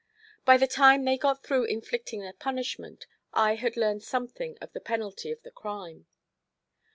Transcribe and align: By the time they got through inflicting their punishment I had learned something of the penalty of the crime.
By 0.45 0.57
the 0.57 0.65
time 0.65 1.05
they 1.05 1.15
got 1.15 1.43
through 1.43 1.65
inflicting 1.65 2.21
their 2.21 2.33
punishment 2.33 3.05
I 3.33 3.53
had 3.53 3.77
learned 3.77 4.01
something 4.01 4.57
of 4.59 4.73
the 4.73 4.81
penalty 4.81 5.29
of 5.29 5.43
the 5.43 5.51
crime. 5.51 6.07